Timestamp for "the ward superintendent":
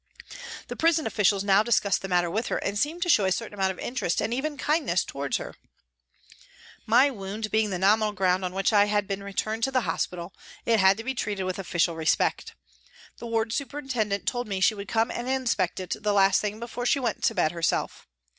13.19-14.25